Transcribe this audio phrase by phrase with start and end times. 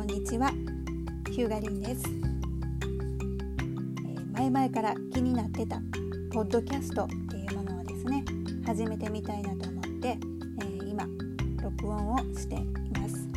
[0.00, 0.50] こんにちは。
[1.30, 5.78] ヒューガリンです、えー、前々から気になってた
[6.32, 8.24] ポッドキャストっていうものをですね
[8.64, 11.04] 始めてみたいなと思って、えー、今
[11.62, 12.64] 録音をしてい
[12.98, 13.28] ます。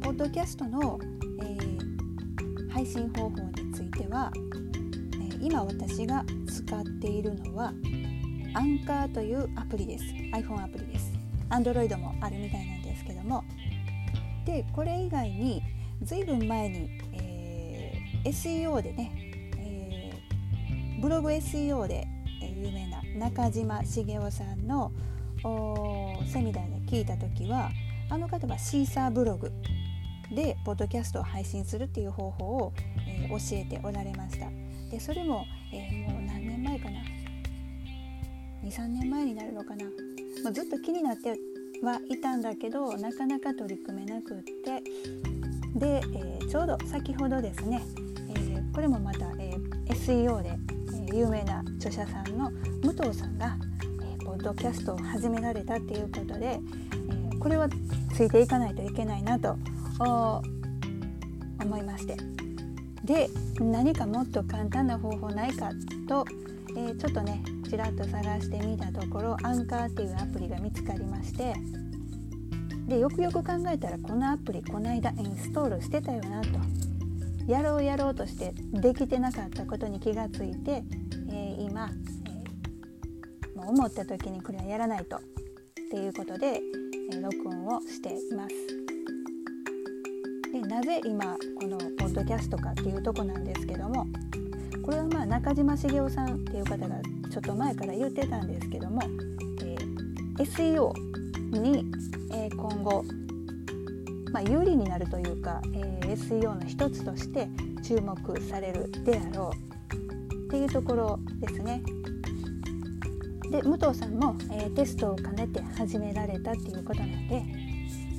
[0.00, 1.00] ポッドキャストの、
[1.42, 4.30] えー、配信方法については、
[5.20, 7.72] え今私が使っているのは
[8.54, 10.04] アンカーというアプリです。
[10.32, 11.18] iPhone アプリです。
[11.50, 13.44] Android もあるみたいなんですけども
[14.48, 15.62] でこれ以外に
[16.00, 19.12] ずいぶん前に、えー、SEO でね、
[19.58, 22.08] えー、ブログ SEO で
[22.40, 24.90] 有名な中島茂雄さんの
[26.32, 27.70] セミナーで聞いた時は
[28.08, 29.52] あの方はシーサーブログ
[30.34, 32.72] でポッドキャストを配信するっていう方法を、
[33.06, 34.46] えー、教えておられました。
[34.90, 37.00] でそれも、えー、もう何年前かな
[38.64, 39.84] ？23年前になるのかな、
[40.42, 41.36] まあ、ずっと気になって
[41.82, 42.20] はい。
[42.20, 44.82] たんだけどなかなか取り組めなくって
[45.74, 47.82] で、えー、ちょうど先ほどですね、
[48.30, 50.58] えー、これもまた、えー、SEO で、
[51.12, 52.50] え有名な著者さんの
[52.82, 53.56] 武藤さんが、
[54.20, 56.58] えポッドキャストを始められたっていうことで、
[57.32, 57.68] えこれは
[58.14, 59.56] ついていかないといけないなと
[60.00, 62.16] 思いまして。
[63.04, 63.28] で
[63.60, 65.70] 何かもっと簡単な方法ないか
[66.08, 66.24] と、
[66.76, 71.54] えちょっとねちらっと探してみたところアンカーっていうアプリが見つかりまして
[72.86, 76.48] でよくよく考えたらこのアプリこの間インストールしてたよなと
[77.46, 80.82] やろうやろうとしてできてなかったことに気がついて、
[81.30, 81.90] えー、今、
[82.26, 85.20] えー、もう思った時にこれはやらないとっ
[85.90, 86.60] ていうことで、
[87.12, 88.77] えー、録音をしています。
[90.52, 94.06] でなぜ今このポッドキャストかっていうとこなんですけども
[94.82, 96.96] これはまあ中島茂雄さんっていう方が
[97.30, 99.02] ちょっと前から言ってたんですけども、
[99.62, 100.92] えー、SEO
[101.50, 101.84] に、
[102.32, 103.04] えー、今後、
[104.32, 107.48] まあ、有利になるというか、えー、SEO の一つとして
[107.82, 111.82] 注目されるであろうっていうところですね。
[113.50, 117.42] で武藤さんも、えー、テストを兼ねて始められたっていうことなんで、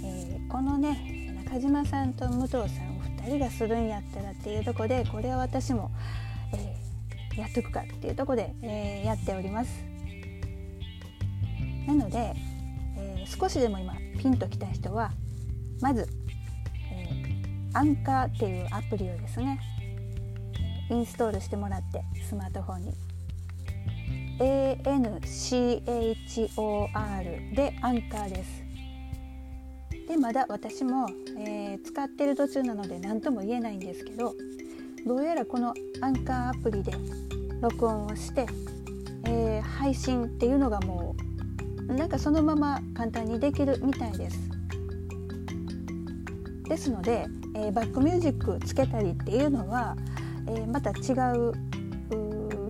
[0.03, 1.18] えー、このね
[1.51, 5.89] 中島さんと武藤さんお二人がするんやったらっていうとこでこれは私も
[7.35, 9.83] やっとくかっていうとこで、えー、やっております。
[11.87, 12.35] なので、
[12.97, 15.11] えー、少しでも今ピンときた人は
[15.81, 16.07] まず、
[16.91, 19.59] えー、アンカーっていうアプリをですね
[20.91, 22.93] インストールしてもらってスマートフォンに。
[24.39, 24.83] ANCHOR
[27.55, 28.68] でアンカーです。
[30.09, 34.33] でまだ私も、えー、使ってる途中なので何とも言えないんですけど
[35.05, 36.91] どうやらこのアンカーアプリで
[37.61, 38.47] 録音をして、
[39.25, 41.15] えー、配信っていうのがも
[41.87, 44.49] うなんかそのまま簡単にできるみたいです。
[46.67, 49.95] ですので、えー、バックミュージックつけたりっていうのは、
[50.47, 51.53] え、また違う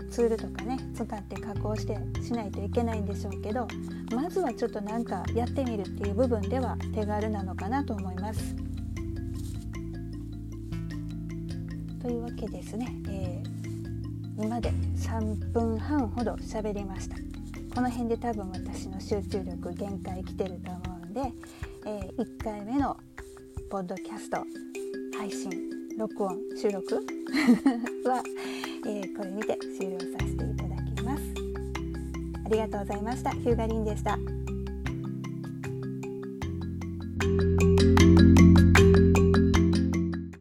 [0.10, 3.68] ツールとかね使って加工してしないといけないんでしょうけど
[4.14, 8.56] まずはちょっとなんかやってみるっていう部分では手軽なのかなと思います。
[12.02, 17.18] というわけですね、えー、今で3分半ほど喋りました
[17.76, 21.22] この辺で多分私の集中力限界来てると思うんで、
[21.86, 22.98] えー、1回目の
[23.70, 24.38] ポッドキャスト
[25.18, 26.96] 配信録音収録？
[28.08, 28.24] は、
[28.88, 31.24] えー、これにて終了させていただきます。
[32.46, 33.32] ありがとうございました。
[33.32, 34.18] ヒューガリンでした。